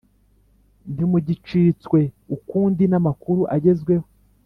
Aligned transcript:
Ntimugicitswe 0.93 1.99
ukundi 2.35 2.83
namakuru 2.91 3.41
agezweho 3.55 4.07